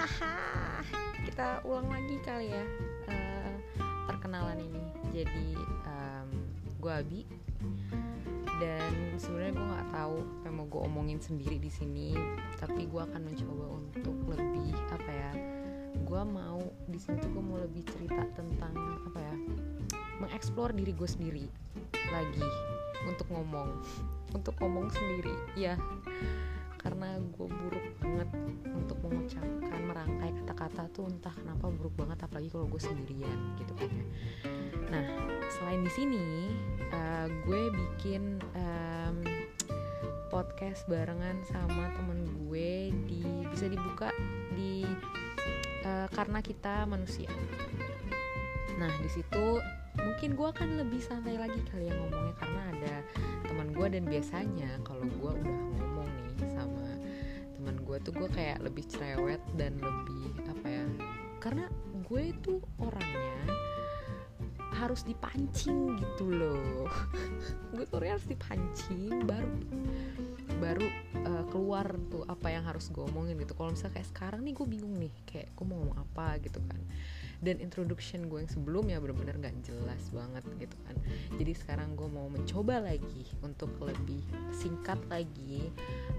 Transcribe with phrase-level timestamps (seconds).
[0.00, 0.80] haha.
[1.28, 2.64] Kita ulang lagi kali ya
[3.12, 3.52] uh,
[4.08, 4.84] perkenalan ini.
[5.12, 5.48] Jadi
[5.84, 6.28] um,
[6.80, 7.20] gue Abi.
[8.60, 12.12] Dan sebenarnya gue nggak tahu apa yang mau gue omongin sendiri di sini
[12.60, 15.32] tapi gue akan mencoba untuk lebih apa ya
[15.96, 18.76] gue mau di sini tuh gue mau lebih cerita tentang
[19.08, 19.34] apa ya
[20.20, 21.44] mengeksplor diri gue sendiri
[22.12, 22.44] lagi
[23.08, 23.68] untuk ngomong.
[24.30, 25.74] Untuk ngomong sendiri ya
[26.80, 27.79] karena gue buruk
[30.70, 34.06] kata-kata tuh entah kenapa buruk banget apalagi kalau gue sendirian gitu kan ya.
[34.94, 35.04] Nah
[35.58, 36.26] selain di sini
[36.94, 39.16] uh, gue bikin um,
[40.30, 44.14] podcast barengan sama temen gue di bisa dibuka
[44.54, 44.86] di
[45.82, 47.30] uh, karena kita manusia.
[48.78, 49.58] Nah di situ
[49.98, 52.94] mungkin gue akan lebih santai lagi kali ya ngomongnya karena ada
[53.42, 55.99] teman gue dan biasanya kalau gue udah ngomong
[58.02, 60.86] tuh gue kayak lebih cerewet dan lebih apa ya
[61.40, 61.66] karena
[62.04, 63.54] gue itu orangnya
[64.80, 66.88] harus dipancing gitu loh.
[67.74, 69.52] Gue tuh harus dipancing baru
[70.56, 70.86] baru
[71.26, 73.52] uh, keluar tuh apa yang harus gue omongin gitu.
[73.52, 76.80] Kalau misalnya kayak sekarang nih gue bingung nih kayak gue mau ngomong apa gitu kan
[77.40, 80.96] dan introduction gue yang sebelumnya bener-bener gak jelas banget gitu kan.
[81.40, 84.20] Jadi sekarang gue mau mencoba lagi untuk lebih
[84.52, 85.72] singkat lagi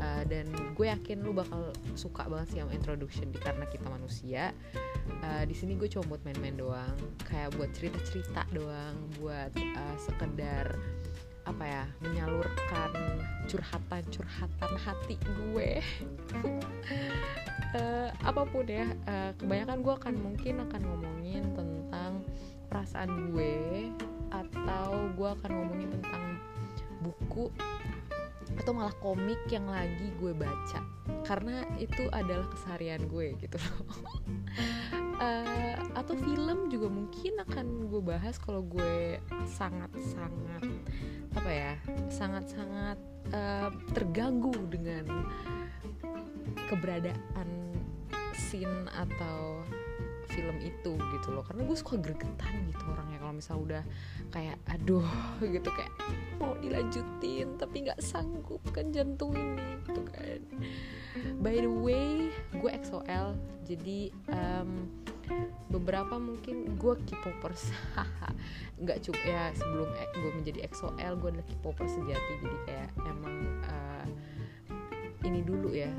[0.00, 4.56] uh, dan gue yakin lu bakal suka banget sih sama introduction di karena kita manusia.
[5.20, 6.96] Uh, di sini gue cuma buat main-main doang
[7.28, 10.80] kayak buat cerita-cerita doang buat uh, sekedar
[11.42, 12.90] apa ya menyalurkan
[13.50, 15.82] curhatan-curhatan hati gue
[17.76, 22.12] uh, apa pun ya uh, kebanyakan gue akan mungkin akan ngomongin tentang
[22.68, 23.88] perasaan gue
[24.32, 26.40] atau gue akan ngomongin tentang
[27.04, 27.52] buku
[28.52, 30.80] atau malah komik yang lagi gue baca.
[31.24, 33.76] Karena itu adalah keseharian gue gitu loh.
[35.16, 40.64] Uh, atau film juga mungkin akan gue bahas kalau gue sangat-sangat
[41.32, 41.72] apa ya
[42.12, 43.00] sangat-sangat
[43.32, 45.08] uh, terganggu dengan
[46.68, 47.48] keberadaan
[48.32, 49.62] scene atau
[50.32, 51.44] film itu gitu loh.
[51.44, 53.84] Karena gue suka gregetan gitu orangnya kalau misal udah
[54.32, 55.04] kayak aduh
[55.54, 55.92] gitu kayak
[56.40, 60.40] mau dilanjutin tapi nggak sanggup kan jantung ini gitu kan.
[61.44, 63.36] By the way gue XOL
[63.68, 64.88] jadi um,
[65.70, 67.72] beberapa mungkin gue K-popers.
[68.82, 72.32] Nggak cukup ya sebelum gue menjadi XOL gue adalah K-popers sejati.
[72.42, 74.06] Jadi kayak emang uh,
[75.22, 75.90] ini dulu ya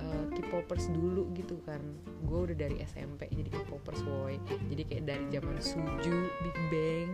[0.00, 1.80] uh, K-popers dulu gitu kan.
[2.24, 4.36] Gue udah dari SMP jadi K-popers boy
[4.68, 7.08] jadi kayak dari zaman Suju, Big Bang,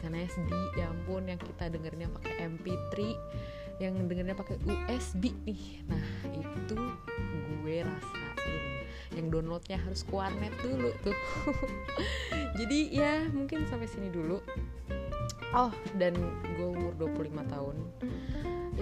[0.00, 2.94] SNSD ya ampun yang kita dengernya pakai MP3
[3.80, 5.82] yang dengernya pakai USB nih.
[5.90, 6.04] Nah
[6.38, 6.76] itu
[7.62, 8.62] gue rasain.
[9.12, 11.16] Yang downloadnya harus ke warnet dulu tuh.
[12.58, 14.38] Jadi ya mungkin sampai sini dulu.
[15.52, 15.72] Oh.
[15.98, 16.16] Dan
[16.56, 17.76] gue umur 25 tahun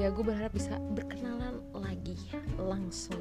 [0.00, 2.16] ya gue berharap bisa berkenalan lagi
[2.56, 3.20] langsung.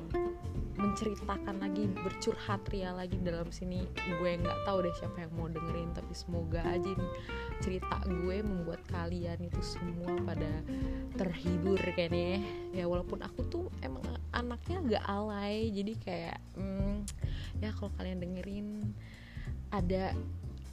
[0.79, 3.83] Menceritakan lagi bercurhat ria lagi dalam sini.
[4.15, 7.11] Gue nggak tahu deh siapa yang mau dengerin tapi semoga aja nih
[7.59, 10.47] cerita gue membuat kalian itu semua pada
[11.19, 12.39] terhibur kayaknya
[12.71, 12.87] ya.
[12.87, 13.99] Walaupun aku tuh emang
[14.31, 17.03] anaknya agak alay jadi kayak hmm,
[17.59, 18.67] ya kalau kalian dengerin
[19.75, 20.15] ada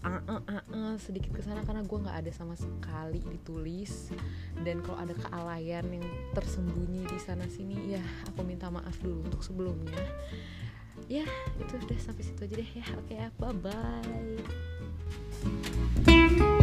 [0.07, 4.15] uh, uh, uh, uh, sedikit ke sana karena gue nggak ada sama sekali ditulis.
[4.63, 9.43] Dan kalau ada kealayan yang tersembunyi di sana sini ya aku minta maaf dulu untuk
[9.43, 9.99] sebelumnya.
[11.11, 11.27] Ya
[11.59, 12.87] itu udah sampai situ aja deh ya.
[12.95, 13.53] Oke okay, bye
[16.07, 16.63] bye